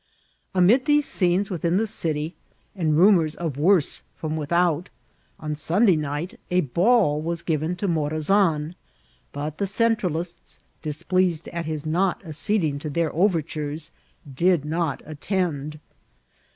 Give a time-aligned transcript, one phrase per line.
[0.55, 2.33] Amid these scenes within the city,
[2.75, 4.89] and rumours of wcnrse from without,
[5.39, 8.73] on Sunday night a ball was given to Morazan;
[9.31, 13.91] but the Centralists, displeased at his not acceding to their overtures,
[14.33, 15.79] did not attend.